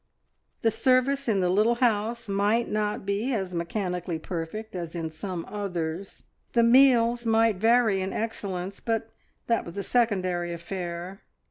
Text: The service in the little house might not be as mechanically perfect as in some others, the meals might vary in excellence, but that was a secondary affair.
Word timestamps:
The 0.63 0.71
service 0.71 1.27
in 1.27 1.41
the 1.41 1.49
little 1.51 1.75
house 1.75 2.27
might 2.27 2.67
not 2.67 3.05
be 3.05 3.35
as 3.35 3.53
mechanically 3.53 4.17
perfect 4.17 4.75
as 4.75 4.95
in 4.95 5.11
some 5.11 5.45
others, 5.47 6.23
the 6.53 6.63
meals 6.63 7.23
might 7.27 7.57
vary 7.57 8.01
in 8.01 8.11
excellence, 8.11 8.79
but 8.79 9.11
that 9.45 9.63
was 9.63 9.77
a 9.77 9.83
secondary 9.83 10.53
affair. 10.53 11.21